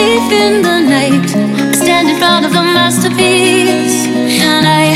deep 0.00 0.32
in 0.32 0.62
the 0.62 0.78
night. 0.80 1.28
Stand 1.74 2.08
in 2.08 2.16
front 2.16 2.46
of 2.46 2.52
the 2.52 2.62
masterpiece, 2.62 4.06
and 4.50 4.64
I 4.66 4.94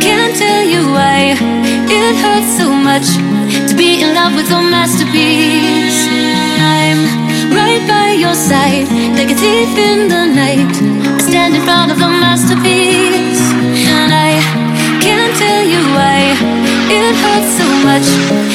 can't 0.00 0.34
tell 0.36 0.62
you 0.62 0.82
why 0.96 1.34
it 1.98 2.14
hurts 2.22 2.50
so 2.60 2.68
much 2.70 3.06
to 3.68 3.74
be 3.76 4.02
in 4.02 4.14
love 4.14 4.34
with 4.38 4.48
a 4.50 4.60
masterpiece. 4.76 6.00
I'm 6.78 7.00
right 7.58 7.82
by 7.88 8.08
your 8.24 8.34
side, 8.34 8.88
like 9.18 9.30
a 9.30 9.38
thief 9.42 9.72
in 9.90 10.08
the 10.08 10.24
night. 10.42 10.74
Stand 11.20 11.54
in 11.56 11.62
front 11.62 11.90
of 11.92 11.98
the 11.98 12.08
masterpiece, 12.08 13.44
and 13.96 14.10
I 14.28 14.32
can't 15.04 15.34
tell 15.44 15.64
you 15.72 15.82
why 15.96 16.18
it 16.98 17.14
hurts 17.22 17.50
so 17.60 17.66
much 17.88 18.45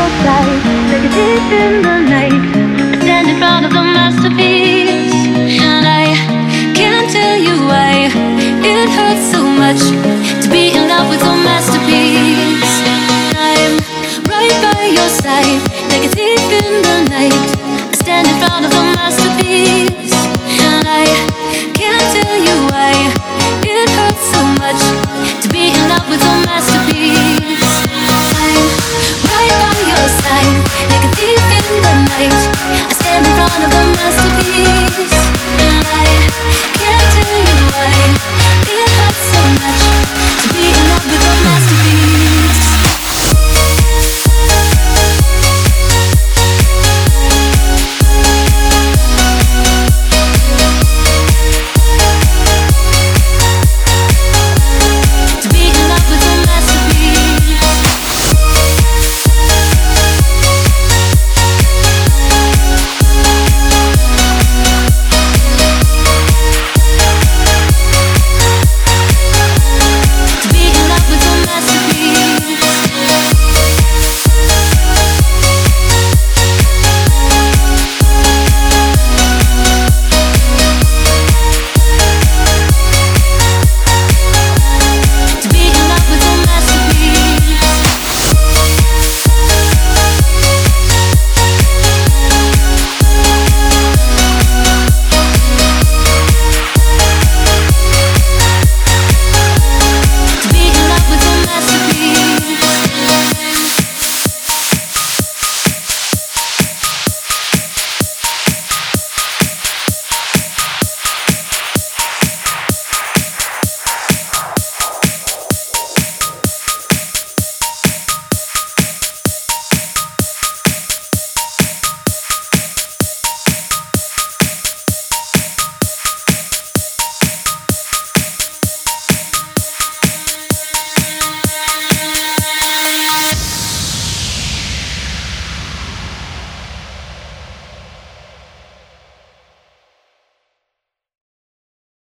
like 0.00 1.16
in 1.52 1.82
the 1.82 1.96
night. 2.08 2.32
I 2.32 2.98
stand 3.02 3.28
in 3.28 3.36
front 3.36 3.66
of 3.66 3.72
the 3.72 3.82
masterpiece, 3.82 5.12
and 5.60 5.84
I 5.84 6.16
can't 6.74 7.08
tell 7.10 7.36
you 7.36 7.54
why 7.68 8.08
it 8.64 8.88
hurts 8.96 9.24
so 9.30 9.42
much 9.44 9.80
to 10.42 10.48
be 10.48 10.72
in 10.72 10.88
love 10.88 11.08
with 11.12 11.22
a 11.22 11.34
masterpiece. 11.44 12.72
I'm 13.36 13.76
right 14.24 14.56
by 14.64 14.82
your 14.88 15.10
side, 15.20 15.60
like 15.92 16.04
in 16.64 16.72
the 16.86 16.96
night. 17.12 17.48
I 17.92 17.96
stand 18.00 18.26
in 18.28 18.36
front 18.40 18.64
of 18.64 18.72
masterpiece, 18.96 20.16
and 20.64 20.84
I 20.88 21.04
can't 21.76 22.06
tell 22.16 22.36
you 22.48 22.56
why 22.72 22.92
it 23.68 23.88
hurts 23.98 24.24
so 24.32 24.40
much 24.62 24.80
to 25.42 25.48
be 25.52 25.68
in 25.68 25.82
love 25.92 26.08
with 26.08 26.22
a 26.22 26.24
masterpiece. 26.24 26.49